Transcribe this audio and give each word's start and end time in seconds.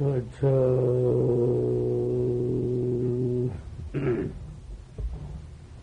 저저 0.00 0.48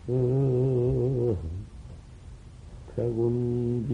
어, 0.08 1.36
백운비 2.96 3.92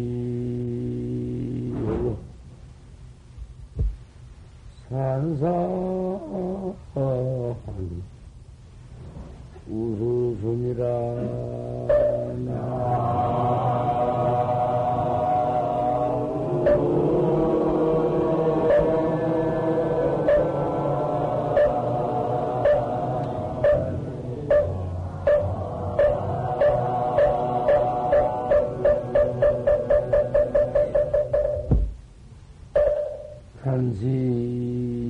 산산 4.88 5.44
우수순이라 9.68 11.53
한시 33.64 35.03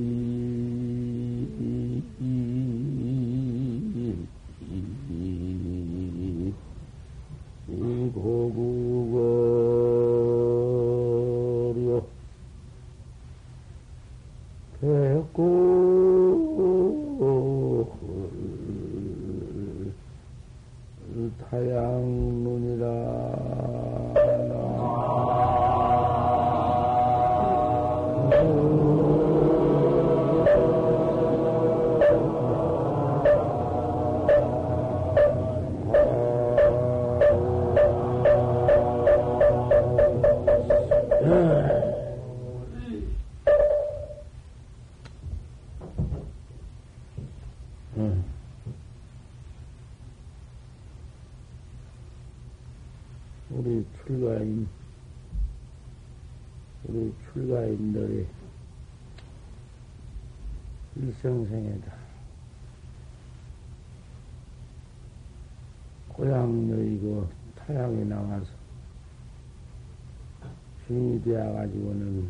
되어가지고는 71.25 72.29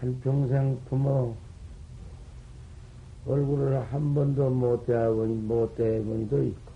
한평생 0.00 0.80
부모 0.88 1.36
얼굴을 3.26 3.92
한 3.92 4.14
번도 4.14 4.50
못 4.50 4.86
대해보니, 4.86 5.34
못 5.42 5.74
대해보니도 5.76 6.44
있고, 6.44 6.72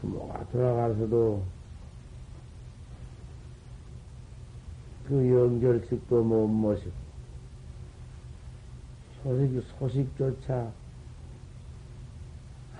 부모가 0.00 0.46
돌아가서도 0.50 1.42
그 5.06 5.30
연결식도 5.30 6.22
못 6.22 6.46
모시고, 6.46 6.90
소식, 9.22 9.62
소식조차 9.78 10.72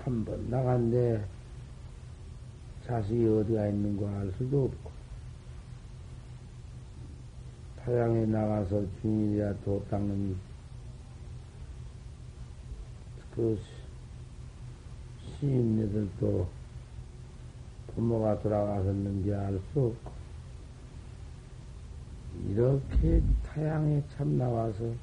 한 0.03 0.25
번 0.25 0.49
나간데 0.49 1.25
자식이 2.85 3.25
어디가 3.25 3.67
있는가 3.67 4.19
알 4.19 4.31
수도 4.37 4.65
없고, 4.65 4.91
타양에 7.77 8.25
나가서 8.25 8.85
주인이라 9.01 9.53
도 9.65 9.85
닦는 9.89 10.35
그 13.35 13.59
시인네들도 15.39 16.47
부모가 17.95 18.41
돌아가셨는지 18.41 19.33
알 19.33 19.59
수 19.73 19.79
없고, 19.79 20.22
이렇게 22.49 23.21
타양에 23.43 24.03
참 24.15 24.37
나와서 24.37 24.93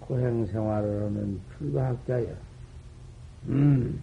고행 0.00 0.46
생활을 0.46 1.04
하는 1.04 1.40
출가학자야. 1.56 2.34
음. 3.46 4.02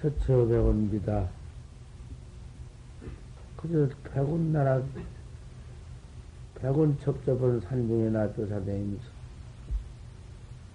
처처백원비다. 0.00 1.28
그저 3.56 3.88
백원 4.04 4.52
나라, 4.52 4.82
백원 6.56 6.98
첩첩한 7.00 7.60
산중에 7.60 8.10
나 8.10 8.32
쫓아다니면서, 8.34 9.04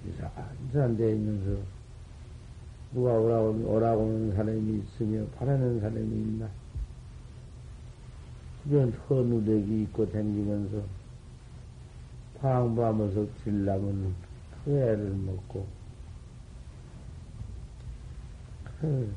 이상한 0.08 0.98
데 0.98 1.14
있면서, 1.14 1.62
누가 2.94 3.14
오라고, 3.14 3.50
오라고 3.68 4.02
하는 4.02 4.36
사람이 4.36 4.80
있으며, 4.80 5.26
바라는 5.38 5.80
사람이 5.80 6.00
있나? 6.00 6.50
주변 8.64 8.92
헌우대기 8.92 9.84
입고 9.84 10.12
다니면서, 10.12 10.84
방부하면서 12.40 13.28
질라면, 13.44 14.14
그 14.66 14.78
애를 14.78 15.10
먹고, 15.12 15.66
음. 18.84 19.14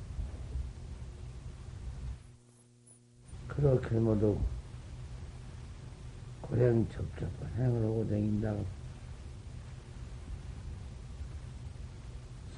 그렇게 3.48 3.94
모두 3.96 4.36
고행 6.42 6.86
접촉을 6.91 7.48
행을 7.56 7.82
하고 7.84 8.06
다닌다고. 8.08 8.84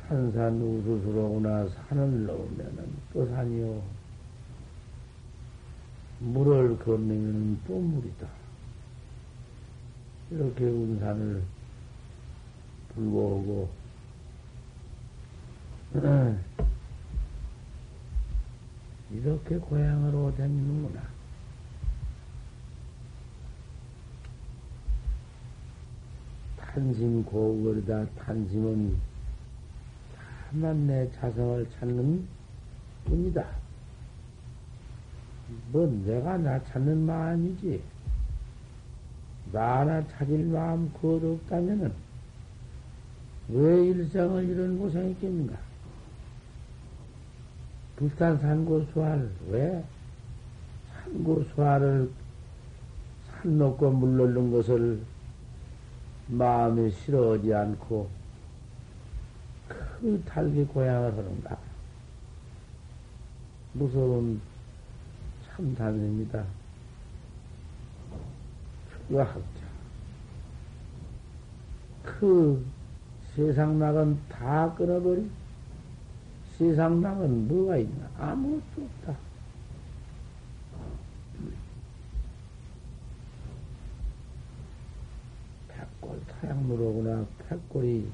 산산 0.08 0.62
우수수로구나 0.62 1.68
산을 1.68 2.26
넣으면은 2.26 2.94
또 3.12 3.26
산이요. 3.26 3.82
물을 6.20 6.78
건너면 6.78 7.60
또 7.66 7.80
물이다. 7.80 8.28
이렇게 10.30 10.64
운산을 10.64 11.42
불고하고, 12.94 13.68
이렇게 19.10 19.58
고향으로 19.58 20.34
다니는구나. 20.36 21.02
탄심 26.56 27.24
고거리다. 27.24 28.06
탄심은 28.10 29.15
다만 30.58 30.86
내 30.86 31.06
자성을 31.12 31.68
찾는 31.68 32.26
뿐이다. 33.04 33.46
뭐 35.70 35.86
내가 36.06 36.38
나 36.38 36.62
찾는 36.64 37.04
마음이지. 37.04 37.82
나나 39.52 40.06
찾을 40.08 40.46
마음 40.46 40.90
그것 40.94 41.22
없다면은 41.22 41.92
왜 43.50 43.86
일생을 43.88 44.48
이런 44.48 44.78
고생했겠는가? 44.78 45.58
불탄 47.96 48.38
산고수활, 48.38 49.30
왜? 49.50 49.84
산고수활을 51.04 52.10
산 53.28 53.58
놓고 53.58 53.90
물 53.90 54.16
넣는 54.16 54.50
것을 54.52 55.02
마음에 56.28 56.88
싫어하지 56.88 57.52
않고 57.52 58.25
그 60.00 60.22
달기 60.26 60.64
고향을 60.64 61.12
하는가. 61.12 61.58
무서운 63.72 64.40
참담입니다. 65.46 66.44
출가학자. 68.90 69.66
그 72.02 72.64
세상 73.34 73.78
낙은 73.78 74.18
다 74.28 74.74
끊어버린 74.74 75.30
세상 76.58 77.00
낙은 77.00 77.48
뭐가 77.48 77.76
있나? 77.78 78.08
아무것도 78.18 78.82
없다. 78.82 79.16
백골 85.68 86.20
타양 86.26 86.66
물어구나. 86.66 87.26
백골이 87.48 88.10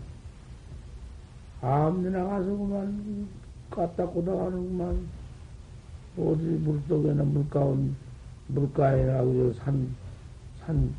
아무데나 1.63 2.25
가서 2.25 2.45
그만 2.45 3.29
갖다 3.71 4.05
꽂아가는구만 4.05 5.07
어디 6.19 6.43
물속에나 6.43 7.23
물가운 7.23 7.95
물가에나 8.49 9.23
그저 9.23 9.61
산, 9.61 9.95
산, 10.59 10.93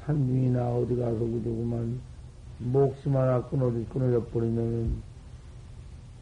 산 0.00 0.26
중이나 0.26 0.66
어디 0.70 0.96
가서 0.96 1.18
그저 1.18 1.50
그만 1.50 2.00
목숨 2.58 3.16
하나 3.16 3.42
끊어져, 3.42 3.78
끊어져 3.92 4.24
버리면은 4.24 5.02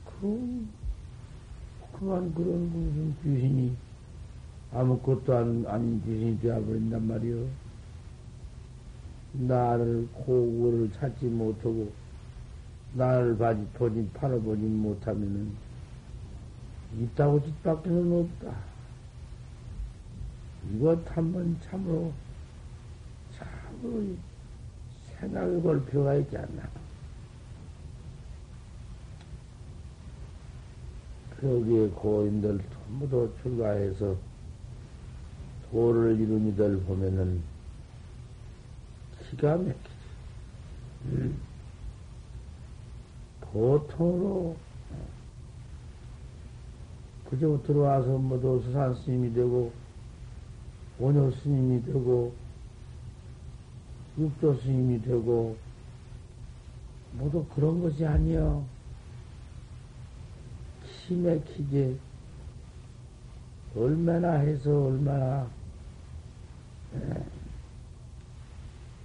그, 0.05 0.67
그만 1.93 2.35
그런 2.35 2.73
무슨 2.73 3.15
귀신이 3.23 3.77
아무것도 4.73 5.33
안, 5.33 5.65
아닌 5.69 6.03
귀신이 6.03 6.41
되어버린단 6.41 7.07
말이요. 7.07 7.47
나를 9.35 10.09
고구를 10.13 10.91
찾지 10.93 11.27
못하고 11.27 11.93
나를 12.95 13.37
바지 13.37 13.67
보지 13.75 14.09
팔아보지 14.15 14.63
못하면은 14.63 15.53
있다고 16.97 17.43
짓밖에는 17.43 18.21
없다. 18.21 18.57
이것 20.73 21.17
한번 21.17 21.59
참으로 21.63 22.13
참으로 23.37 24.17
생각해 25.19 25.61
볼 25.61 25.85
필요가 25.87 26.15
있지 26.15 26.37
않나. 26.37 26.69
거기에 31.41 31.89
고인들 31.89 32.61
전부 32.73 33.09
다 33.11 33.43
출가해서 33.43 34.17
도를 35.71 36.19
이룬 36.19 36.49
이들 36.49 36.81
보면은 36.85 37.43
기가 39.29 39.57
막히지. 39.57 39.75
음. 41.07 41.54
보통으로 43.55 44.57
그저 47.31 47.59
들어와서 47.63 48.19
모두 48.19 48.61
수산 48.63 48.95
스님이 48.95 49.33
되고 49.33 49.73
원효 50.99 51.31
스님이 51.31 51.83
되고 51.85 52.35
육조 54.19 54.57
스님이 54.57 55.01
되고 55.01 55.57
모두 57.13 57.45
그런 57.55 57.81
것이 57.81 58.05
아니여. 58.05 58.75
치맥히게 61.07 61.97
얼마나 63.77 64.33
해서 64.35 64.87
얼마나 64.87 65.47
예, 66.95 67.25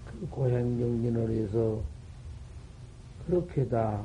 그 0.05 0.27
고행정진을 0.29 1.29
해서 1.29 1.81
그렇게 3.25 3.67
다 3.67 4.01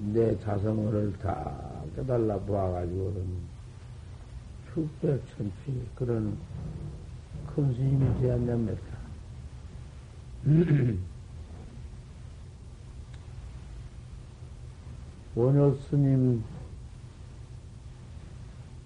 내 0.00 0.38
자성을 0.38 1.18
다 1.18 1.82
깨달라 1.96 2.38
보아가지고는 2.38 3.26
축백천피 4.72 5.88
그런 5.96 6.38
큰 7.54 7.74
스님이 7.74 8.20
되었냔말이야. 8.20 8.98
원효 15.34 15.74
스님, 15.74 16.44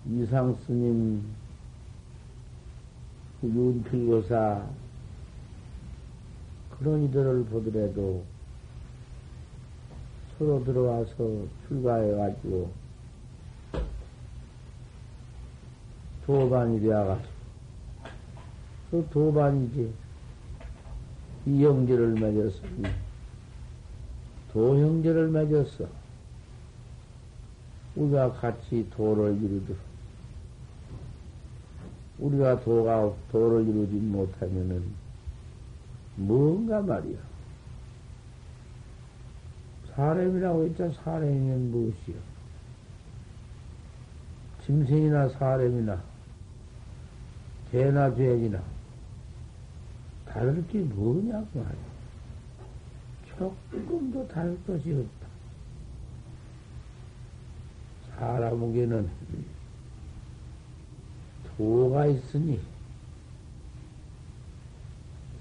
이상 0.06 0.55
스님, 0.67 1.23
윤필교사, 3.43 4.67
그런 6.79 7.05
이들을 7.05 7.44
보더라도 7.44 8.25
서로 10.42 10.64
들어와서 10.64 11.46
출가해가지고 11.68 12.68
도반이 16.26 16.80
되어가지고 16.80 17.28
그 18.90 19.06
도반이지 19.10 19.92
이 21.46 21.64
형제를 21.64 22.14
맺었으니 22.14 22.82
도형제를 24.52 25.28
맺었어. 25.30 25.86
우리가 27.94 28.32
같이 28.32 28.88
도를 28.90 29.36
이루도록 29.36 29.78
우리가 32.18 32.60
도가 32.60 33.12
도를 33.30 33.68
이루지 33.68 33.94
못하면은 33.94 34.82
뭔가 36.16 36.82
말이야. 36.82 37.31
사람이라고 39.94 40.64
했자 40.64 40.90
사람이면 41.04 41.70
무엇이요? 41.70 42.16
짐승이나 44.64 45.28
사람이나 45.30 46.02
개나 47.70 48.14
죄이나 48.14 48.62
다를 50.26 50.66
게 50.68 50.78
뭐냐고 50.80 51.60
말이야. 51.60 51.92
조금도 53.36 54.28
다를 54.28 54.58
것이 54.66 54.92
없다. 54.92 55.26
사람에게는 58.16 59.10
도가 61.56 62.06
있으니 62.06 62.60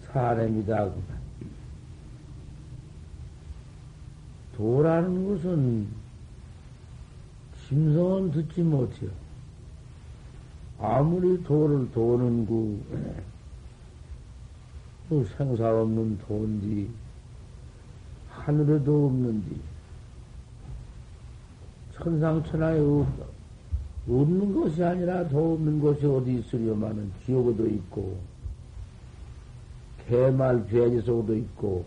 사람이다. 0.08 0.92
도라는 4.62 5.28
것은 5.28 5.88
심성은 7.68 8.30
듣지 8.30 8.62
못해요. 8.62 9.10
아무리 10.80 11.44
도를 11.44 11.92
도는 11.92 12.46
그, 12.46 12.84
그 15.10 15.28
생사 15.36 15.68
없는 15.68 16.20
도인지, 16.20 16.92
하늘에도 18.30 19.08
없는지, 19.08 19.60
천상천하에 21.96 22.80
없다. 22.80 23.26
없는 24.08 24.54
것이 24.54 24.84
아니라 24.84 25.28
더 25.28 25.54
없는 25.54 25.82
것이 25.82 26.06
어디 26.06 26.38
있으려마는 26.38 27.12
지옥에도 27.26 27.68
있고, 27.68 28.20
개말 30.08 30.68
죄지 30.70 31.02
속에도 31.02 31.36
있고, 31.36 31.84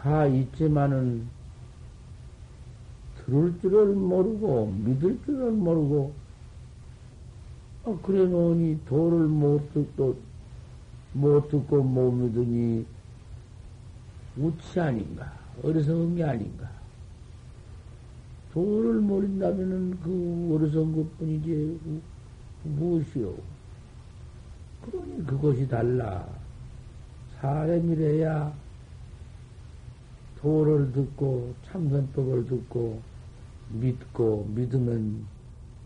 다 0.00 0.26
있지만은, 0.26 1.26
들을 3.24 3.58
줄을 3.60 3.94
모르고, 3.94 4.72
믿을 4.84 5.18
줄을 5.24 5.52
모르고, 5.52 6.12
어, 7.84 7.98
그래 8.02 8.26
놓으니 8.26 8.78
도를 8.86 9.26
못 9.26 9.72
듣고, 9.74 10.16
못 11.12 11.48
듣고 11.48 11.82
못 11.82 12.12
믿으니, 12.12 12.86
우치 14.36 14.78
아닌가, 14.78 15.32
어리석은 15.62 16.16
게 16.16 16.24
아닌가. 16.24 16.70
도를 18.52 19.00
모른다면은 19.00 19.98
그 20.00 20.54
어리석은 20.54 20.96
것 20.96 21.18
뿐이지, 21.18 21.80
무엇이요? 22.64 23.34
그러니 24.82 25.26
그것이 25.26 25.68
달라. 25.68 26.26
사람이래야 27.40 28.52
도를 30.40 30.92
듣고 30.92 31.54
참선법을 31.64 32.46
듣고 32.46 33.02
믿고 33.70 34.46
믿으면 34.54 35.26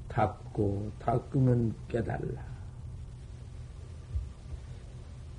닦고 0.08 0.90
닦으면 0.98 1.74
깨달라. 1.88 2.52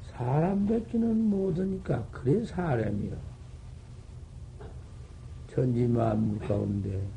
사람 0.08 0.66
뵙기는 0.66 1.30
못하니까 1.30 2.06
그래 2.12 2.44
사람이요. 2.44 3.16
천지만물 5.48 6.40
가운데 6.48 7.08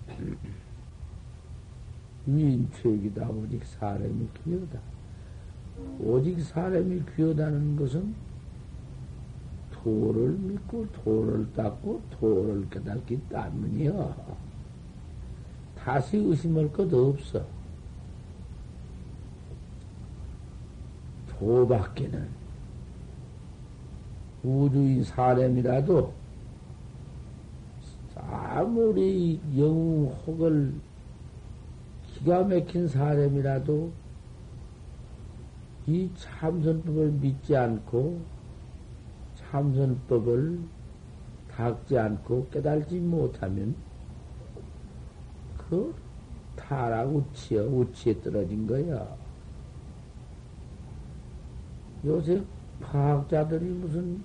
위인책이다. 2.26 3.28
오직 3.30 3.64
사람이 3.64 4.28
귀하다. 4.44 4.78
오직 6.00 6.42
사람이 6.42 7.02
귀하다는 7.16 7.76
것은 7.76 8.14
도를 9.86 10.30
믿고 10.32 10.84
도를 10.90 11.46
닦고 11.52 12.02
도를 12.10 12.68
깨닫기 12.70 13.20
때문이여. 13.28 14.16
다시 15.78 16.16
의심할 16.16 16.72
것 16.72 16.92
없어. 16.92 17.46
도밖에는 21.28 22.28
우주인 24.42 25.04
사람이라도 25.04 26.12
아무리 28.16 29.38
영웅 29.56 30.06
혹을 30.26 30.74
기가 32.08 32.42
막힌 32.42 32.88
사람이라도 32.88 33.92
이 35.86 36.10
참선법을 36.16 37.12
믿지 37.12 37.56
않고 37.56 38.35
참선법을 39.56 40.58
닦지 41.50 41.96
않고 41.96 42.48
깨달지 42.50 42.98
못하면 43.00 43.74
그 45.56 45.94
타락 46.54 47.14
우치여 47.14 47.64
우치에 47.64 48.20
떨어진 48.20 48.66
거야. 48.66 49.16
요새 52.04 52.42
과학자들이 52.82 53.64
무슨 53.64 54.22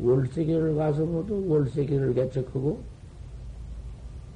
월세계를 0.00 0.74
가서 0.74 1.04
모두 1.04 1.46
월세계를 1.48 2.14
개척하고 2.14 2.82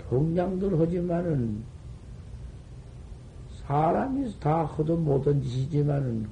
동량들 0.09 0.79
하지만은 0.79 1.65
사람이 3.65 4.39
다 4.39 4.65
허도 4.65 4.97
못한 4.97 5.43
짓이지만은 5.43 6.29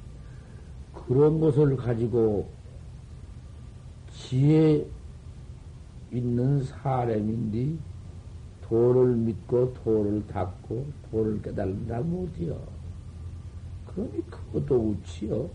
그런 0.94 1.40
것을 1.40 1.76
가지고 1.76 2.59
지혜 4.30 4.86
있는 6.12 6.62
사람인데 6.62 7.76
도를 8.62 9.16
믿고 9.16 9.74
도를 9.74 10.24
닦고 10.28 10.86
도를 11.10 11.42
깨달는다 11.42 12.00
못이요. 12.02 12.56
그러니 13.88 14.24
그것도 14.30 14.90
우치요. 14.90 15.50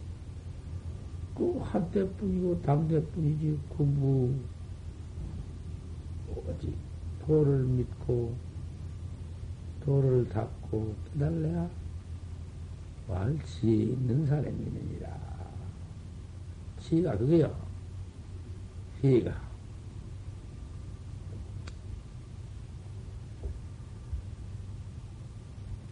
그 1.35 1.57
한때뿐이고 1.63 2.61
당대뿐이지 2.63 3.57
공부 3.69 4.33
뭐지 6.27 6.73
도를 7.25 7.63
믿고 7.63 8.33
도를 9.85 10.27
닦고 10.27 10.93
깨달래야 11.13 11.69
말지 13.07 13.67
있는 13.71 14.25
사람이니라. 14.25 15.17
지가 16.81 17.17
그게요. 17.17 17.64
희가. 19.13 19.45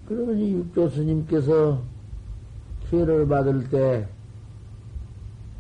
그러니 0.08 0.53
육조 0.53 0.89
스님께서 0.89 1.82
기회를 2.89 3.27
받을 3.27 3.70
때, 3.70 4.08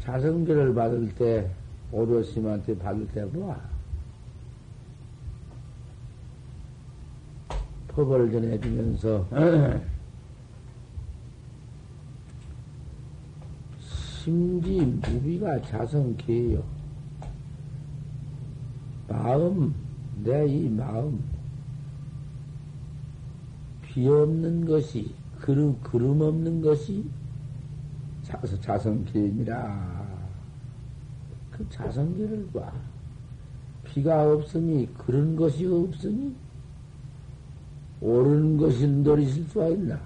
자성기를 0.01 0.73
받을 0.75 1.13
때, 1.15 1.49
오조 1.91 2.23
스님한테 2.23 2.77
받을 2.77 3.07
때 3.07 3.29
봐. 3.31 3.59
법을 7.87 8.31
전해주면서, 8.31 9.27
심지 13.79 14.81
무비가 14.81 15.61
자성기예요. 15.61 16.82
마음, 19.13 19.75
내 20.23 20.47
이 20.47 20.67
마음, 20.69 21.23
비 23.83 24.07
없는 24.07 24.65
것이, 24.65 25.13
그름, 25.39 25.79
그름 25.81 26.19
없는 26.21 26.61
것이 26.61 27.05
자서 28.23 28.59
자성기입니다. 28.59 30.03
그 31.51 31.69
자성기를 31.69 32.49
봐. 32.51 32.73
비가 33.83 34.23
없으니 34.33 34.89
그런 34.97 35.35
것이 35.35 35.67
없으니 35.67 36.35
옳은 38.01 38.57
것이 38.57 38.87
노리실 38.87 39.43
수가 39.49 39.67
있나? 39.67 40.01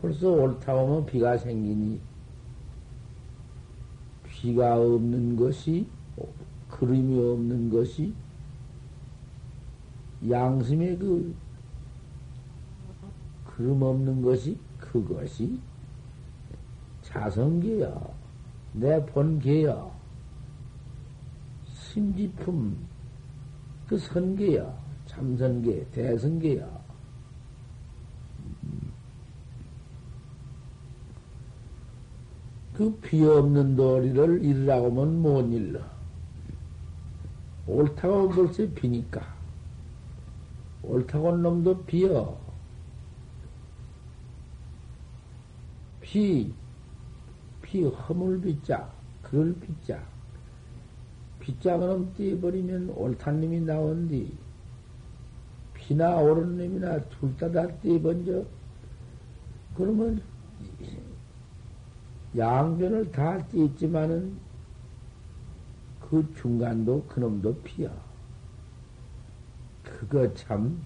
벌써 0.00 0.30
옳다 0.30 0.72
하면 0.78 1.04
비가 1.04 1.36
생기니 1.36 2.00
비가 4.28 4.76
없는 4.76 5.34
것이 5.36 5.88
그림이 6.78 7.18
없는 7.18 7.70
것이 7.70 8.14
양심의 10.28 10.98
그 10.98 11.34
그름 13.44 13.82
없는 13.82 14.22
것이 14.22 14.58
그것이 14.78 15.58
자성계야 17.02 17.94
내 18.74 19.04
본계야 19.06 19.90
심지품 21.64 22.76
그 23.86 23.96
선계야 23.96 24.76
참선계 25.06 25.86
대선계야 25.92 26.86
그 32.76 32.94
비 33.00 33.24
없는 33.24 33.74
도리를 33.74 34.44
이르라고 34.44 34.90
하면 34.90 35.22
못 35.22 35.50
일러. 35.50 35.95
옳다고 37.66 38.28
벌써 38.28 38.66
비니까. 38.74 39.34
옳다고 40.82 41.32
한 41.32 41.42
놈도 41.42 41.84
비어. 41.84 42.38
비, 46.00 46.54
비 47.60 47.82
허물 47.84 48.40
비자, 48.40 48.88
그럴 49.22 49.54
비자. 49.58 50.00
비자 51.40 51.76
그럼 51.76 52.12
띄어버리면 52.14 52.90
옳단 52.90 53.40
놈이 53.40 53.60
나온디. 53.60 54.36
비나 55.74 56.16
옳은 56.16 56.56
놈이나 56.56 57.00
둘 57.08 57.36
다다 57.36 57.66
띄어번져. 57.78 58.44
그러면 59.76 60.22
양변을 62.36 63.12
다 63.12 63.44
띄었지만은 63.46 64.45
그 66.08 66.32
중간도 66.36 67.04
그놈도 67.08 67.62
피야. 67.62 67.90
그거 69.82 70.32
참, 70.34 70.84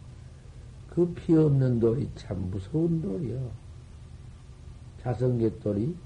그 0.88 1.14
피 1.14 1.34
없는 1.34 1.78
돌이 1.78 2.10
참 2.14 2.50
무서운 2.50 3.02
돌이요. 3.02 3.50
자성계 5.02 5.58
돌이. 5.60 5.96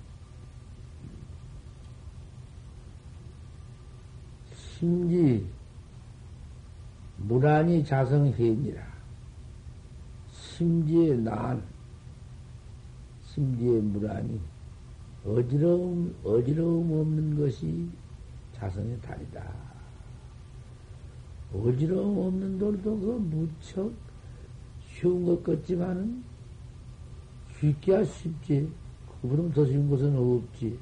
심지, 4.53 5.47
무란히 7.17 7.85
자성해니라. 7.85 8.83
심지의 10.33 11.19
난, 11.19 11.63
심지의 13.23 13.81
무란히. 13.81 14.41
어지러움, 15.25 16.15
어지러움 16.25 16.93
없는 16.93 17.39
것이 17.39 17.89
자성의 18.65 18.99
달이다. 19.03 19.45
어지러움 21.53 22.19
없는 22.19 22.59
돌도 22.59 22.99
그 22.99 23.07
무척 23.31 23.93
쉬운 24.89 25.25
것 25.27 25.43
같지만은 25.43 26.25
쉽기야 27.59 28.03
쉽지. 28.05 28.71
그보다 29.21 29.55
더 29.55 29.67
쉬운 29.67 29.89
것은 29.89 30.17
없지. 30.17 30.79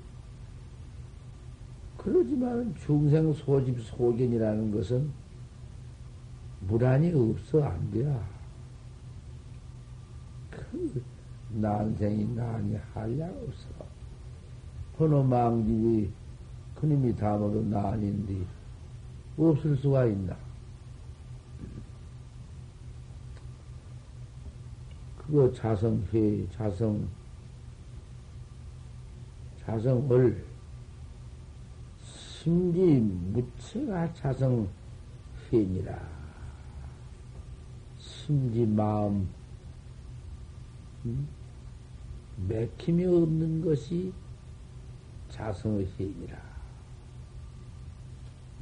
그러지만 1.97 2.75
중생 2.77 3.33
소집 3.33 3.81
소견이라는 3.81 4.73
것은 4.73 5.11
무란이 6.61 7.13
없어 7.13 7.65
안 7.65 7.91
돼야. 7.91 8.29
그 10.51 11.03
난생이 11.51 12.35
난이 12.35 12.77
한량 12.93 13.29
없어. 13.29 13.69
번호 14.97 15.23
망집이 15.23 16.22
그님이 16.83 17.15
담아도 17.15 17.63
난인데 17.63 18.45
없을 19.39 19.77
수가 19.77 20.05
있나? 20.07 20.37
그거 25.17 25.53
자성회, 25.53 26.49
자성, 26.51 27.09
자성을 29.65 30.45
심지 32.03 32.81
무체가 32.81 34.13
자성회니라. 34.15 36.03
심지 37.97 38.67
마음, 38.67 39.29
음? 41.05 41.29
맥힘이 42.49 43.05
없는 43.05 43.65
것이 43.65 44.13
자성의 45.29 45.87
힘이라. 45.87 46.52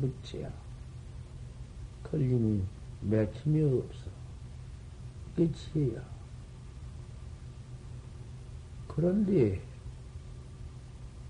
무치야. 0.00 0.50
걸림이 2.04 2.62
맥힘이 3.02 3.62
없어. 3.78 4.10
지혜야. 5.36 6.02
그런데, 8.88 9.62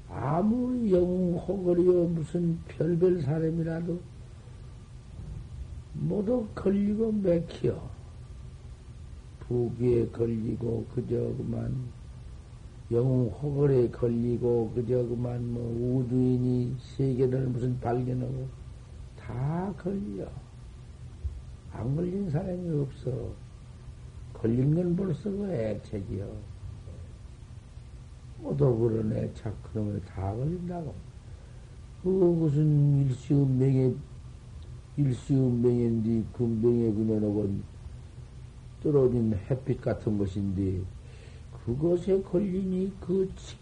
아무리 0.08 0.92
영웅 0.92 1.36
호거리요 1.36 2.08
무슨 2.08 2.58
별별 2.66 3.22
사람이라도 3.22 4.00
모두 5.94 6.48
걸리고 6.54 7.12
맥혀. 7.12 7.90
부귀에 9.40 10.08
걸리고 10.08 10.86
그저 10.94 11.16
그만 11.36 11.74
영웅 12.92 13.26
호걸에 13.28 13.90
걸리고 13.90 14.72
그저 14.74 15.06
그만 15.08 15.52
뭐 15.52 16.02
우주인이 16.02 16.76
세계를 16.78 17.48
무슨 17.48 17.78
발견하고 17.80 18.59
다 19.30 19.72
걸려. 19.78 20.26
안 21.72 21.94
걸린 21.94 22.28
사람이 22.28 22.80
없어. 22.80 23.32
걸린 24.34 24.74
건 24.74 24.96
벌써 24.96 25.30
그 25.30 25.50
애착이요. 25.52 26.28
모두 28.38 28.76
그런 28.76 29.12
애착 29.12 29.54
그러면 29.62 30.00
다 30.02 30.34
걸린다고. 30.34 30.94
그거 32.02 32.26
무슨 32.26 33.06
일시운명에 33.06 33.94
일시운명인데 34.96 36.24
금병에 36.32 36.92
그녀놓은 36.92 37.62
떨어진 38.82 39.38
햇빛 39.48 39.80
같은 39.80 40.18
것인데 40.18 40.80
그것에 41.64 42.20
걸리니 42.22 42.92
그 43.00 43.30
치, 43.36 43.56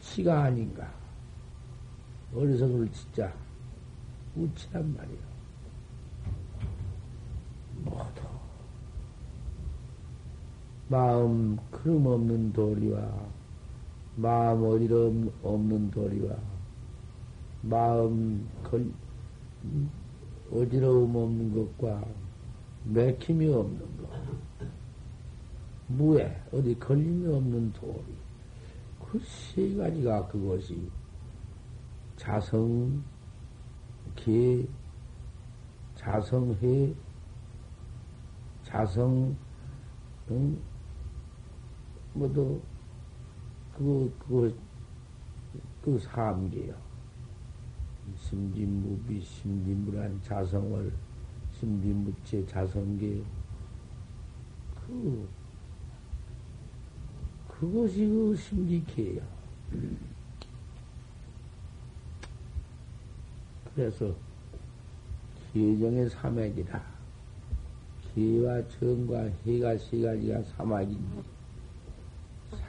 치가 0.00 0.44
아닌가. 0.44 0.90
어리석을 2.34 2.90
진짜 2.90 3.32
우치란 4.36 4.94
말이야. 4.96 5.18
모두 7.84 8.22
마음 10.88 11.58
그름 11.70 12.06
없는 12.06 12.52
도리와 12.52 13.28
마음 14.16 14.62
어리름 14.64 15.32
없는 15.42 15.90
도리와 15.90 16.36
마음 17.62 18.48
걸, 18.62 18.90
어지러움 20.52 21.16
없는 21.16 21.54
것과 21.54 22.04
맥힘이 22.84 23.48
없는 23.48 23.78
것. 23.96 24.08
무에 25.88 26.40
어디 26.52 26.78
걸림이 26.78 27.26
없는 27.32 27.72
도리. 27.72 28.04
그 29.00 29.20
세 29.24 29.74
가지가 29.76 30.26
그것이 30.28 30.90
자성, 32.16 33.02
계, 34.26 34.66
자성해, 35.94 36.92
자성, 38.64 39.36
응? 40.32 40.58
뭐도, 42.12 42.60
그, 43.72 44.12
그, 44.18 44.58
그 45.80 45.96
삼계요. 46.00 46.74
심진무비, 48.16 49.20
심진무란 49.20 50.20
자성을, 50.22 50.92
심진무체 51.52 52.44
자성계, 52.46 53.22
그, 54.74 55.28
그것이 57.46 58.08
그 58.08 58.34
심지케예요. 58.34 59.22
그래서 63.76 64.12
계정의 65.52 66.10
삼액이라 66.10 66.82
기와 68.14 68.66
정과 68.68 69.28
해가 69.46 69.76
세 69.78 70.00
가지가 70.00 70.42
삼액인데 70.42 71.22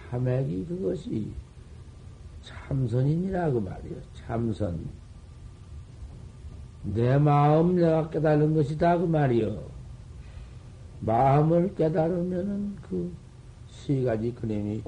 삼액이 0.09 0.65
그것이 0.65 1.31
참선이니라고 2.43 3.59
말이요. 3.59 3.95
참선. 4.13 4.87
내 6.83 7.17
마음 7.17 7.75
내가 7.75 8.09
깨달은 8.09 8.53
것이다 8.53 8.99
그 8.99 9.05
말이요. 9.05 9.63
마음을 10.99 11.73
깨달으면은 11.75 12.75
그 12.77 13.27
세 13.69 14.03
가지 14.03 14.33
그림이 14.33 14.83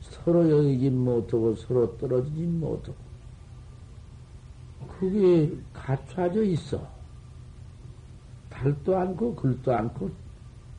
서로 0.00 0.48
여기지 0.50 0.90
못하고 0.90 1.54
서로 1.54 1.96
떨어지지 1.98 2.42
못하고 2.42 2.96
그게 4.98 5.54
갖춰져 5.72 6.42
있어. 6.42 6.86
달도 8.48 8.96
않고 8.96 9.34
글도 9.34 9.74
않고 9.74 10.10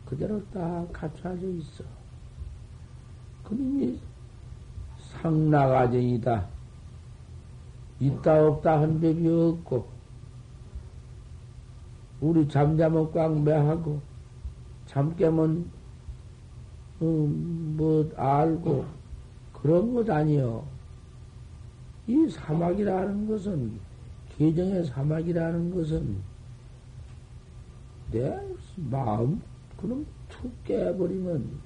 그대로 0.05 0.43
딱 0.51 0.87
갖춰져 0.91 1.47
있어. 1.47 1.83
그림이 3.43 3.99
상나가정이다. 5.21 6.47
있다 7.99 8.47
없다 8.47 8.81
한 8.81 8.99
법이 8.99 9.27
없고 9.27 9.87
우리 12.21 12.47
잠자면 12.47 13.11
꽉 13.11 13.39
매하고 13.41 14.01
잠 14.85 15.15
깨면 15.15 15.69
어, 16.99 17.05
뭐 17.05 18.09
알고 18.15 18.85
그런 19.53 19.93
것 19.93 20.09
아니요. 20.09 20.65
이 22.07 22.27
사막이라는 22.29 23.27
것은 23.27 23.79
계정의 24.37 24.85
사막이라는 24.85 25.73
것은 25.73 26.17
내 28.11 28.39
마음 28.75 29.41
그럼 29.77 30.05
툭 30.29 30.51
깨버리면 30.63 31.59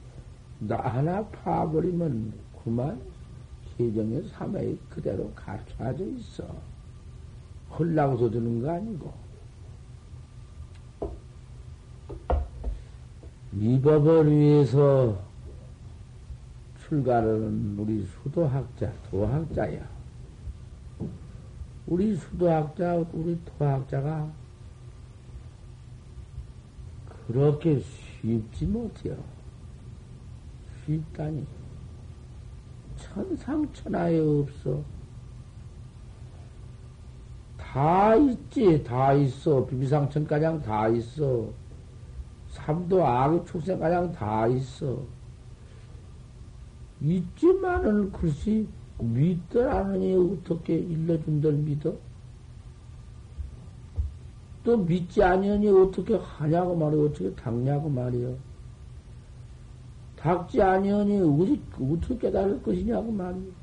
나 0.59 0.77
하나 0.77 1.25
파버리면 1.27 2.33
그만 2.63 3.01
계정의 3.77 4.23
사막이 4.29 4.79
그대로 4.89 5.31
갖춰져 5.33 6.05
있어. 6.05 6.45
헐랑서 7.77 8.29
드는 8.29 8.61
거 8.61 8.71
아니고. 8.71 9.13
이 13.53 13.81
법을 13.81 14.31
위해서 14.31 15.19
출가하는 16.79 17.77
우리 17.77 18.05
수도학자, 18.05 18.91
도학자야. 19.09 20.00
우리 21.91 22.15
수도학자, 22.15 22.95
우리 23.11 23.37
도학자가 23.43 24.31
그렇게 27.27 27.81
쉽지 27.81 28.65
못해요. 28.65 29.17
쉽다니. 30.85 31.45
천상천하에 32.95 34.19
없어. 34.19 34.81
다 37.57 38.15
있지, 38.15 38.81
다 38.85 39.11
있어. 39.11 39.65
비비상천가장 39.65 40.61
다 40.61 40.87
있어. 40.87 41.49
삼도 42.51 43.05
악의 43.05 43.45
축생가장 43.45 44.13
다 44.13 44.47
있어. 44.47 45.03
있지만은 47.01 48.13
글쎄 48.13 48.65
믿더라느니 49.01 50.15
어떻게 50.15 50.75
일러준들 50.77 51.53
믿어? 51.53 51.93
또 54.63 54.77
믿지 54.77 55.23
아니하니 55.23 55.67
어떻게 55.69 56.15
하냐고 56.15 56.75
말이야 56.75 57.03
어떻게 57.03 57.33
닦냐고 57.33 57.89
말이야 57.89 58.35
닦지 60.17 60.61
아니하니 60.61 61.19
어디, 61.19 61.61
어떻게 61.81 62.19
깨달을 62.19 62.61
것이냐고 62.61 63.11
말이야 63.11 63.61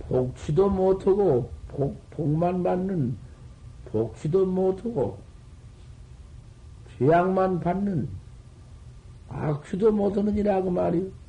복취도 0.00 0.68
못하고 0.68 1.50
복, 1.68 2.10
복만 2.10 2.62
받는 2.62 3.16
복취도 3.86 4.44
못하고 4.44 5.18
죄악만 6.98 7.60
받는 7.60 8.08
악취도 9.28 9.90
못하는 9.92 10.36
이라고 10.36 10.70
말이요. 10.70 11.23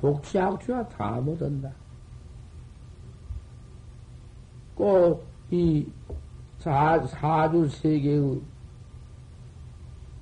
복취 0.00 0.38
악취와 0.38 0.88
다 0.88 1.20
못한다. 1.20 1.72
꼭 4.74 5.30
이 5.52 5.84
사주 6.58 7.68
세계의 7.68 8.40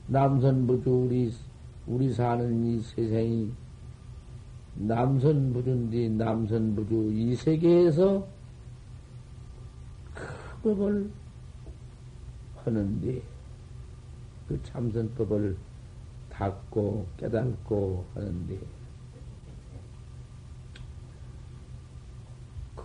남선부주 0.06 0.90
우리 0.90 1.34
우리 1.86 2.12
사는 2.14 2.64
이 2.64 2.80
세상이 2.80 3.52
남선부주인데 4.74 6.08
남선부주 6.24 7.10
이 7.12 7.34
세계에서 7.36 8.26
그 10.14 10.74
법을 10.74 11.10
하는데 12.64 13.22
그 14.48 14.62
참선법을 14.62 15.58
닦고 16.30 17.06
깨닫고 17.18 18.06
하는데 18.14 18.58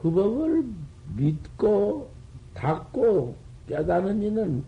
그 0.03 0.11
법을 0.11 0.65
믿고 1.15 2.11
닦고 2.53 3.37
깨닫는 3.67 4.21
이는 4.21 4.63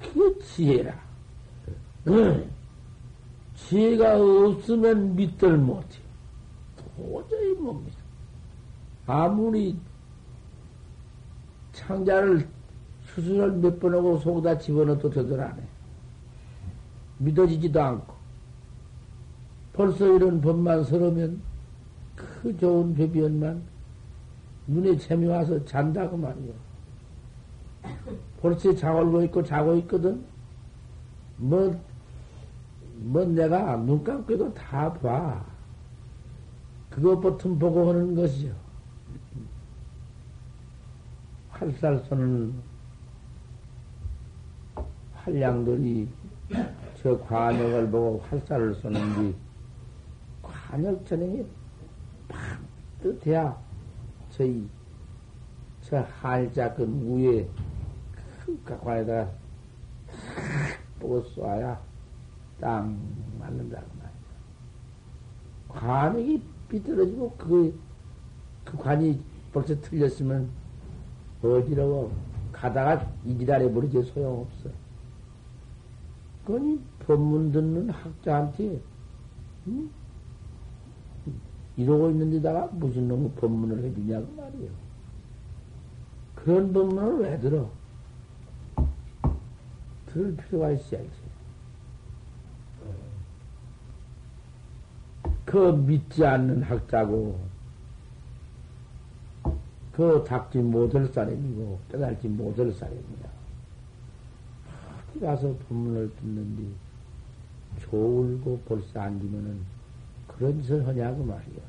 그 0.00 0.38
지혜라. 0.42 0.98
지혜가 3.54 4.18
없으면 4.18 5.14
믿들 5.14 5.58
못해. 5.58 5.98
도저히 6.96 7.52
못 7.52 7.74
믿어. 7.74 7.96
아무리 9.06 9.78
창자를 11.72 12.48
수술을 13.14 13.52
몇 13.52 13.78
번 13.78 13.94
하고 13.94 14.16
속에다 14.18 14.58
집어넣어도 14.58 15.10
되들 15.10 15.38
안 15.38 15.54
해. 15.58 15.62
믿어지지도 17.18 17.82
않고. 17.82 18.14
벌써 19.74 20.06
이런 20.06 20.40
법만 20.40 20.84
서러면 20.84 21.42
그 22.14 22.56
좋은 22.56 22.94
배변만 22.94 23.75
눈에 24.66 24.96
재미 24.98 25.26
와서 25.26 25.64
잔다고 25.64 26.16
말이요. 26.16 26.52
벌써 28.40 28.74
자고 28.74 29.22
있고 29.22 29.42
자고 29.42 29.74
있거든. 29.76 30.24
뭐, 31.36 31.78
뭐 32.96 33.24
내가 33.24 33.76
눈 33.76 34.02
감고도 34.02 34.52
다 34.54 34.92
봐. 34.94 35.44
그것 36.90 37.20
버튼 37.20 37.58
보고 37.58 37.90
하는 37.90 38.14
것이요. 38.14 38.54
활살 41.50 41.98
쏘는 42.08 42.54
활량들이 45.14 46.08
저 47.02 47.18
관역을 47.20 47.90
보고 47.90 48.22
활살을 48.28 48.74
쏘는지 48.74 49.34
관역 50.42 51.04
전행이 51.06 51.44
팍 52.28 52.60
뜨대야 53.02 53.65
저희 54.36 54.68
저 55.80 55.98
할자근 56.20 57.16
위에 57.16 57.48
큰 58.44 58.62
각관에다가 58.64 59.32
보고 61.00 61.22
쏴야 61.22 61.78
땅 62.60 62.98
맞는다고 63.38 63.86
말이야. 63.96 64.12
관역이 65.68 66.42
삐뚤어지고 66.68 67.34
그, 67.38 67.78
그 68.64 68.76
관이 68.76 69.22
벌써 69.52 69.80
틀렸으면 69.80 70.50
어지러워. 71.42 72.12
가다가 72.52 73.06
이지랄해 73.24 73.72
버리지 73.72 74.02
소용없어. 74.02 74.70
그러니 76.44 76.80
법문 77.00 77.52
듣는 77.52 77.90
학자한테 77.90 78.80
응? 79.68 79.90
이러고 81.76 82.10
있는데다가 82.10 82.68
무슨 82.72 83.08
놈의 83.08 83.32
법문을 83.32 83.84
해주냐고 83.84 84.26
말이요. 84.34 84.68
그런 86.34 86.72
법문을 86.72 87.18
왜 87.20 87.38
들어? 87.38 87.68
들을 90.06 90.34
필요가 90.36 90.70
있어야지. 90.70 91.10
그 95.44 95.58
믿지 95.58 96.24
않는 96.24 96.62
학자고, 96.62 97.38
그 99.92 100.24
닥지 100.26 100.58
못할 100.58 101.06
사람이고, 101.08 101.78
깨달지 101.90 102.28
못할 102.28 102.72
사람이야. 102.72 103.36
어디 105.10 105.20
가서 105.20 105.54
법문을 105.68 106.12
듣는데, 106.16 106.64
졸고 107.80 108.60
벌써 108.66 109.00
앉으면은, 109.00 109.75
그런 110.38 110.60
짓을 110.60 110.86
하냐고 110.86 111.24
말이야. 111.24 111.62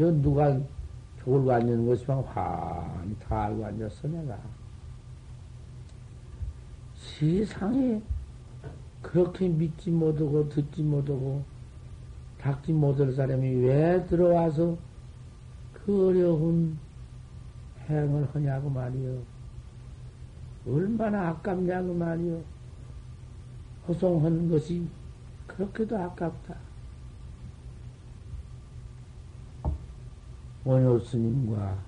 여 0.00 0.10
누가 0.10 0.58
졸고 1.22 1.50
앉는 1.52 1.86
것이면 1.86 2.24
환히 2.24 3.16
다 3.18 3.44
알고 3.44 3.64
앉았어, 3.64 4.08
내가. 4.08 4.38
세상에 6.94 8.02
그렇게 9.02 9.48
믿지 9.48 9.90
못하고 9.90 10.48
듣지 10.48 10.82
못하고 10.82 11.42
닦지 12.40 12.72
못할 12.72 13.12
사람이 13.12 13.48
왜 13.64 14.04
들어와서 14.06 14.76
그 15.72 16.08
어려운 16.08 16.78
행을 17.88 18.28
하냐고 18.32 18.68
말이요. 18.70 19.22
얼마나 20.66 21.28
아깝냐고 21.28 21.94
말이요. 21.94 22.42
호송하는 23.86 24.50
것이 24.50 24.86
그렇게도 25.46 25.96
아깝다. 25.96 26.56
원효 30.64 30.98
스님과 30.98 31.78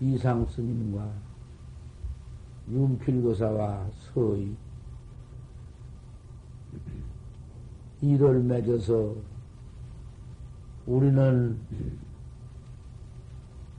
이상 0.00 0.46
스님과 0.46 1.10
윤필교사와 2.68 3.86
서의 4.12 4.54
일을 8.02 8.42
맺어서 8.42 9.14
우리는 10.84 11.58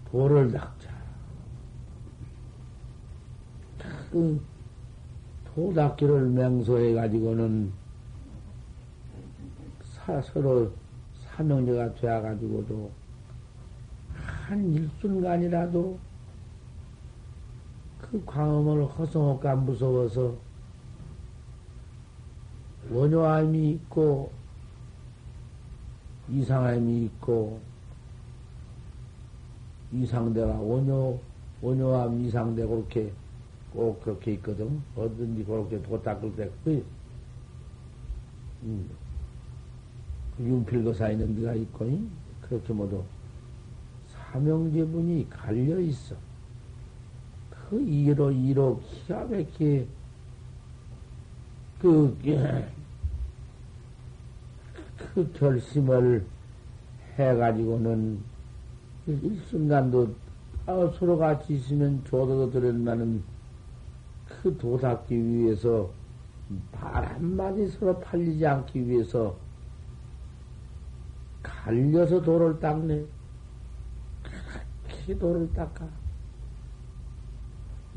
도를 0.10 0.52
닦자. 0.52 0.98
그 4.12 4.42
도닦기를 5.54 6.30
맹소해 6.30 6.94
가지고는 6.94 7.72
서로 10.22 10.72
사명제가 11.26 11.94
되어 11.96 12.22
가지고도 12.22 12.90
한 14.14 14.74
일순간이라도 14.74 16.00
그 18.02 18.24
광음을 18.26 18.86
허성할까 18.86 19.56
무서워서 19.58 20.34
원효함이 22.90 23.72
있고 23.72 24.32
이상함이 26.30 27.06
있고 27.06 27.60
이상대가 29.92 30.58
원효 30.60 31.20
원효함 31.62 32.22
이상대 32.22 32.66
그렇게 32.66 33.12
꼭 33.74 34.02
그렇게 34.02 34.34
있거든. 34.34 34.82
어든지 34.96 35.44
그렇게 35.44 35.82
도 35.82 36.02
닦을 36.02 36.36
때 36.36 36.50
그, 36.64 36.86
음, 38.64 38.90
그 38.90 39.07
윤필거사 40.40 41.10
있는 41.10 41.36
데가 41.36 41.54
있고 41.54 42.00
그렇게 42.42 42.74
모두 42.74 43.04
사명제분이 44.08 45.28
갈려 45.30 45.80
있어. 45.80 46.16
그 47.50 47.82
이로 47.82 48.32
이로 48.32 48.82
기가 48.82 49.26
막히게 49.26 49.88
그, 51.80 52.18
그 55.14 55.32
결심을 55.34 56.26
해가지고는 57.16 58.20
일순간도 59.06 60.16
아, 60.66 60.92
서로 60.98 61.18
같이 61.18 61.54
있으면 61.54 62.04
조도도 62.06 62.52
들었나는 62.52 63.24
그 64.28 64.58
도닦기 64.58 65.16
위해서 65.16 65.90
말 66.72 67.06
한마디 67.06 67.68
서로 67.68 67.98
팔리지 68.00 68.46
않기 68.46 68.88
위해서 68.88 69.36
갈려서 71.68 72.22
돌을 72.22 72.62
닦네. 72.62 73.06
그렇게 74.88 75.18
돌을 75.18 75.52
닦아. 75.52 75.86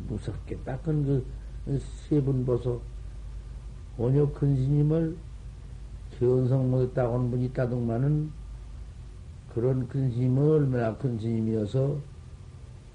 무섭게 0.08 0.56
닦은 0.64 1.04
그 1.04 1.78
세분 2.08 2.44
보소. 2.44 2.80
원효 3.96 4.32
큰 4.32 4.56
스님을 4.56 5.16
견성 6.18 6.68
못했다고 6.68 7.14
하는 7.14 7.30
분이 7.30 7.44
있다더만은 7.46 8.32
그런 9.54 9.86
큰 9.86 10.10
스님은 10.10 10.50
얼마나 10.50 10.96
큰 10.96 11.16
스님이어서 11.16 11.96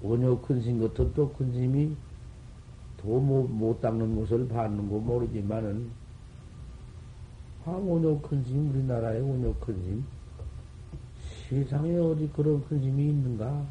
원효 0.02 0.42
큰 0.42 0.60
스님 0.60 0.80
같은 0.86 1.14
또 1.14 1.32
큰 1.32 1.52
스님이 1.52 1.96
도못 2.98 3.48
못 3.48 3.80
닦는 3.80 4.14
것을 4.16 4.46
봤는 4.48 4.90
거 4.90 4.98
모르지만은 4.98 5.88
아 7.64 7.70
원효 7.70 8.20
큰 8.20 8.44
스님 8.44 8.70
우리나라에 8.70 9.20
원효 9.20 9.54
큰 9.54 9.74
스님 9.82 10.15
세상에 11.48 11.96
어디 11.96 12.28
그런 12.34 12.60
큰 12.66 12.80
스님이 12.80 13.04
있는가? 13.04 13.64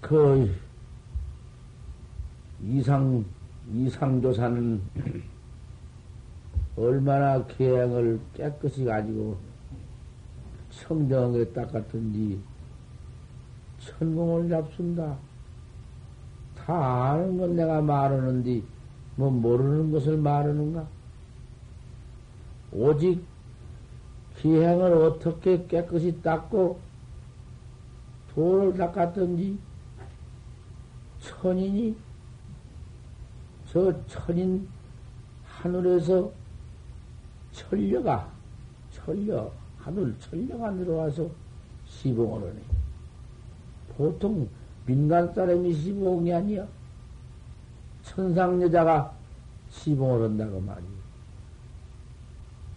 그 0.00 0.54
이상 2.62 3.24
이상조사는 3.72 4.80
얼마나 6.76 7.44
계행을 7.46 8.20
깨끗이 8.34 8.84
가지고 8.84 9.36
청정하게 10.70 11.52
닦았든지 11.52 12.40
천공을 13.80 14.48
잡순다. 14.48 15.16
다 16.56 17.10
아는 17.10 17.38
건 17.38 17.56
내가 17.56 17.80
말하는데 17.80 18.62
뭐 19.16 19.30
모르는 19.30 19.90
것을 19.90 20.16
말하는가? 20.16 20.93
오직 22.74 23.22
기행을 24.40 24.92
어떻게 24.92 25.64
깨끗이 25.66 26.20
닦고 26.20 26.78
돌을 28.34 28.76
닦았든지 28.76 29.58
천인이 31.20 31.96
저 33.70 34.06
천인 34.06 34.68
하늘에서 35.44 36.30
천녀가 37.52 38.28
천녀 38.90 39.50
하늘 39.78 40.14
천녀가 40.18 40.70
내려와서 40.72 41.28
시봉을 41.86 42.48
하네. 42.48 42.60
보통 43.96 44.48
민간 44.86 45.32
사람이 45.32 45.72
시봉이 45.74 46.32
아니야. 46.32 46.66
천상 48.02 48.60
여자가 48.62 49.14
시봉을 49.70 50.24
한다고 50.24 50.60
말이야. 50.60 50.93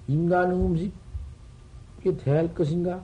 인간 0.07 0.51
음식이 0.51 0.93
될 2.17 2.53
것인가? 2.53 3.03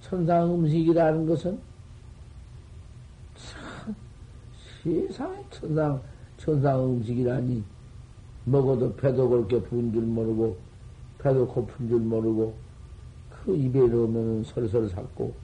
천상 0.00 0.54
음식이라는 0.54 1.26
것은 1.26 1.58
참 3.34 3.94
세상에 4.82 5.42
천상 5.50 6.00
천상 6.36 6.84
음식이라니. 6.84 7.64
먹어도 8.44 8.94
배도 8.96 9.28
그렇게 9.28 9.60
부은 9.62 9.92
줄 9.92 10.02
모르고 10.02 10.58
배도 11.18 11.48
고픈 11.48 11.88
줄 11.88 12.00
모르고 12.00 12.54
그 13.30 13.56
입에 13.56 13.78
넣으면 13.78 14.44
설설 14.44 14.86
삭고 14.88 15.34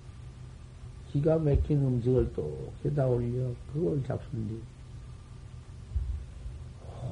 기가 1.10 1.38
막힌 1.38 1.78
음식을 1.78 2.32
또 2.34 2.70
해다 2.84 3.06
올려. 3.06 3.50
그걸 3.72 4.02
잡순디 4.04 4.60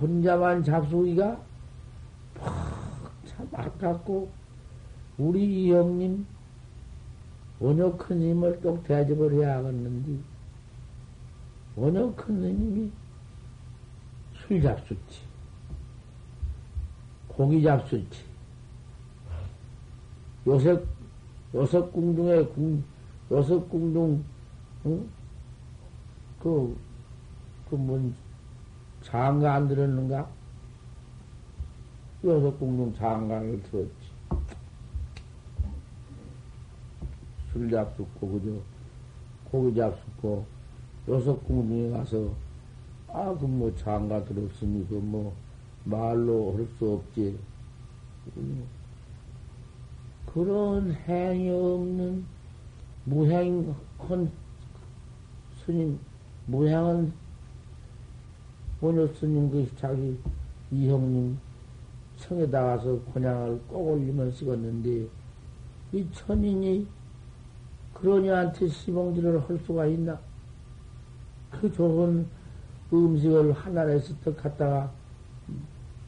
혼자만 0.00 0.62
잡수기가 0.62 1.40
참 3.38 3.48
아깝고 3.52 4.28
우리 5.16 5.44
이 5.44 5.72
형님 5.72 6.26
원효 7.60 7.96
큰 7.96 8.18
스님을 8.18 8.60
또 8.60 8.82
대접을 8.82 9.32
해야 9.34 9.58
하겠는데 9.58 10.20
원효 11.76 12.12
큰 12.16 12.40
스님이 12.40 12.90
술 14.34 14.60
잡수지 14.60 15.20
고기 17.28 17.62
잡수지 17.62 18.24
요새 20.48 20.82
여섯 21.54 21.92
궁중에 21.92 22.44
궁 22.46 22.82
여섯 23.30 23.68
궁중 23.68 24.24
응? 24.86 25.08
그, 26.40 26.76
그, 27.68 27.74
뭔, 27.74 28.14
장가 29.02 29.54
안 29.54 29.68
들었는가? 29.68 30.28
여섯 32.24 32.58
궁중 32.58 32.94
장가를 32.94 33.62
들었지. 33.62 33.92
술 37.52 37.70
잡숫고, 37.70 38.28
그죠? 38.32 38.60
고기 39.50 39.74
잡숫고, 39.76 40.44
여섯 41.08 41.36
궁중에 41.46 41.90
가서, 41.90 42.32
아, 43.08 43.34
그 43.38 43.46
뭐 43.46 43.74
장가 43.76 44.24
들었으니, 44.24 44.86
그 44.88 44.94
뭐, 44.94 45.34
말로 45.84 46.54
할 46.56 46.66
수 46.78 46.92
없지. 46.94 47.38
그런 50.26 50.92
행위 50.92 51.48
없는 51.50 52.24
무행한 53.04 53.74
스님, 55.64 55.98
무행은 56.46 57.12
원효 58.80 59.06
스님 59.14 59.50
그 59.50 59.70
자기 59.76 60.18
이형님 60.70 61.38
청에다 62.18 62.62
가서 62.62 63.00
권양을 63.12 63.60
꼭 63.68 63.92
올리면 63.92 64.30
쓰었는데, 64.32 65.08
이 65.92 66.06
천인이 66.12 66.86
그러냐한테 67.94 68.68
시봉질을 68.68 69.48
할 69.48 69.58
수가 69.58 69.86
있나? 69.86 70.18
그 71.50 71.72
좋은 71.72 72.26
음식을 72.92 73.52
하나에서 73.52 74.14
떡 74.22 74.36
갖다가 74.36 74.90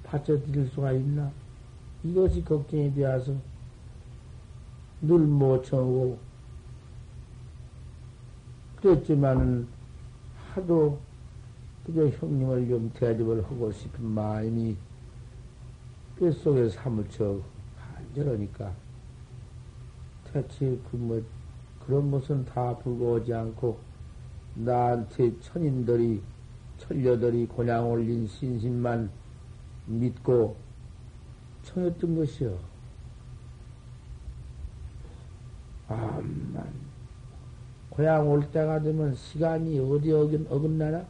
바쳐드릴 0.04 0.68
수가 0.68 0.92
있나? 0.92 1.30
이것이 2.04 2.44
걱정이 2.44 2.92
되어서 2.94 3.34
늘못 5.02 5.64
청하고 5.64 6.18
그랬지만은 8.76 9.66
하도 10.52 10.98
그저 11.84 12.06
형님을 12.08 12.68
좀 12.68 12.90
대접을 12.94 13.42
하고 13.44 13.70
싶은 13.72 14.04
마음이 14.04 14.76
뼛속에 16.20 16.68
사무쳐 16.68 17.40
간절하니까 17.78 18.72
대체 20.24 20.78
그 20.90 20.96
뭐 20.98 21.22
그런 21.86 22.10
것은 22.10 22.44
다 22.44 22.76
불고하지 22.76 23.32
않고 23.32 23.78
나한테 24.54 25.40
천인들이 25.40 26.22
천녀들이 26.78 27.46
고냥 27.46 27.90
올린 27.90 28.26
신심만 28.26 29.10
믿고 29.86 30.56
청했던 31.62 32.16
것이요. 32.16 32.56
암만 35.88 36.72
고향 37.88 38.30
올 38.30 38.48
때가 38.52 38.80
되면 38.80 39.14
시간이 39.14 39.78
어디 39.80 40.12
어긋, 40.12 40.46
어긋나나? 40.52 41.04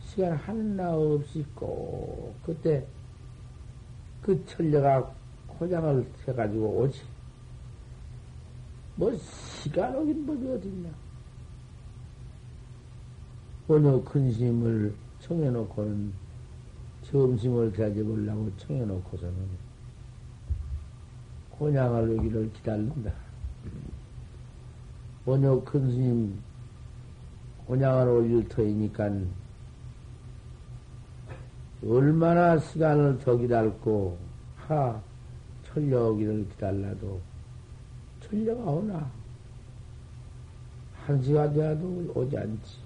시간 0.00 0.32
하나 0.36 0.94
없이 0.94 1.46
꼭 1.54 2.34
그때 2.44 2.86
그 4.22 4.44
천녀가 4.46 5.12
고향을 5.46 6.08
해가지고 6.26 6.80
오지. 6.80 7.02
뭐 8.96 9.12
시간 9.16 9.94
어긴 9.96 10.26
법이 10.26 10.48
어딨냐. 10.48 10.90
어느 13.68 14.02
근심을 14.04 14.94
청해놓고는 15.20 16.12
점심을 17.04 17.72
대접하려고 17.72 18.50
청해놓고서는 18.58 19.36
고향을 21.50 22.10
오기를 22.18 22.52
기다린다. 22.52 23.12
큰 25.24 25.90
스님 25.90 26.38
곤양을 27.66 28.08
올릴 28.08 28.48
터이니까 28.48 29.08
얼마나 31.84 32.58
시간을 32.58 33.18
더 33.18 33.36
기다리고 33.36 34.16
하 34.56 35.00
오기를 35.74 36.48
기다려도 36.50 37.20
천려가 38.20 38.70
오나? 38.70 39.10
한 41.04 41.20
시가 41.20 41.52
되어도 41.52 42.12
오지 42.14 42.38
않지. 42.38 42.76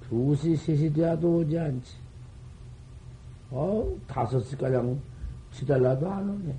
두시 0.00 0.56
셋이 0.56 0.92
되어도 0.92 1.38
오지 1.38 1.58
않지. 1.58 1.94
어 3.50 3.96
다섯 4.08 4.40
시가량 4.40 5.00
기다려도 5.52 6.10
안 6.10 6.28
오네. 6.28 6.58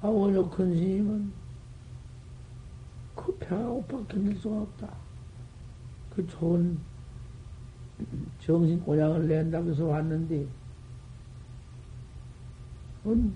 아 0.00 0.08
원효 0.08 0.48
큰 0.48 0.74
스님은 0.74 1.32
그 3.14 3.26
고파 3.38 3.56
견딜 4.06 4.34
수가 4.38 4.62
없다. 4.62 4.88
그 6.14 6.26
좋은 6.26 6.78
정신 8.40 8.80
고향을 8.82 9.28
낸다고 9.28 9.70
해서 9.70 9.86
왔는데, 9.86 10.46
음, 13.06 13.34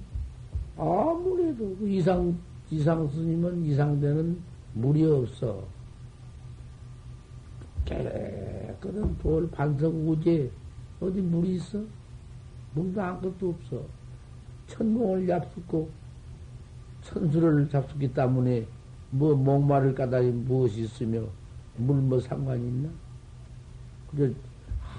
아무래도 0.77 1.77
그 1.77 1.89
이상, 1.89 2.39
이상 2.71 3.09
스님은 3.09 3.65
이상되는 3.65 4.39
물이 4.75 5.05
없어. 5.05 5.65
깨끗한 7.85 9.17
돌 9.19 9.51
반석 9.51 9.95
우제, 9.95 10.51
어디 11.01 11.21
물이 11.21 11.57
있어? 11.57 11.81
물도 12.75 13.01
아무것도 13.03 13.51
없어. 13.51 13.83
천공을 14.67 15.27
잡숫고, 15.27 15.89
천수를 17.03 17.69
잡숫기 17.71 18.13
때문에 18.13 18.67
뭐 19.11 19.35
목마를 19.37 19.95
까다니 19.95 20.31
무엇이 20.33 20.83
있으며 20.83 21.23
물 21.77 21.97
뭐 22.03 22.21
상관이 22.21 22.67
있나? 22.69 22.89
그래 24.11 24.33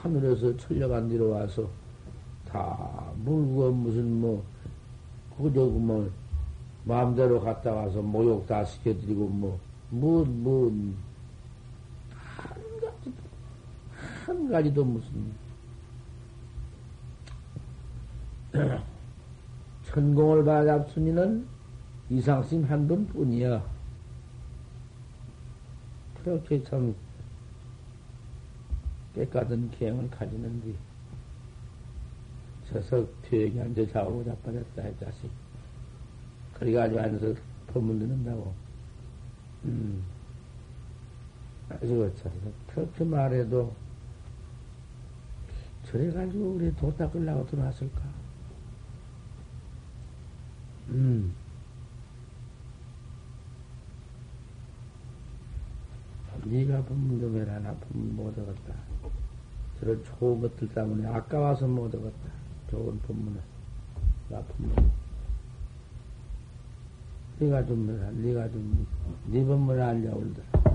하늘에서 0.07 0.55
천려가 0.55 1.01
내려와서 1.01 1.67
다 2.47 3.11
물고 3.17 3.71
무슨 3.71 4.21
뭐 4.21 4.43
그저 5.37 5.65
뭐 5.65 6.09
마음대로 6.85 7.41
갔다 7.41 7.73
와서 7.73 8.01
모욕 8.01 8.47
다 8.47 8.63
시켜드리고 8.63 9.27
뭐뭐뭐 9.91 10.95
한 12.15 12.79
가지 12.79 13.13
한 14.25 14.49
가지도 14.49 14.85
무슨 14.85 15.33
천공을 19.87 20.45
받았으니는 20.45 21.45
이상심 22.09 22.63
한 22.63 22.87
분뿐이야. 22.87 23.61
그렇게 26.23 26.63
참 26.63 26.95
깨끗한 29.17 29.71
기행을 29.71 30.09
가지는데 30.09 30.73
서서 32.65 33.07
뒤에 33.23 33.59
앉아 33.59 33.87
자고 33.87 34.23
자빠졌다 34.23 34.81
해 34.81 34.93
자식. 34.99 35.29
그래가지고 36.53 36.99
앉아서 36.99 37.33
법문 37.67 37.99
듣는다고. 37.99 38.53
음. 39.65 40.03
아주 41.69 42.03
어서 42.03 42.31
그렇게 42.67 43.03
말해도 43.03 43.73
저래가지고 45.85 46.51
우리 46.51 46.75
도 46.75 46.95
닦으려고 46.95 47.45
들어왔을까? 47.47 48.01
음 50.89 51.33
네가 56.49 56.83
법문 56.83 57.19
좀 57.19 57.35
해라. 57.35 57.59
나 57.59 57.73
법문 57.73 58.15
못 58.15 58.37
얻었다. 58.37 58.73
저런 59.79 60.03
좋은 60.03 60.41
것들 60.41 60.69
때문에 60.69 61.07
아까워서 61.07 61.67
못 61.67 61.93
얻었다. 61.93 62.31
좋은 62.69 62.99
법문을. 62.99 63.39
나 64.29 64.41
법문. 64.41 64.91
네가 67.39 67.65
좀. 67.65 67.87
네가 68.23 68.49
좀, 68.49 68.87
네 69.27 69.45
법문을 69.45 69.81
알려올더라. 69.81 70.66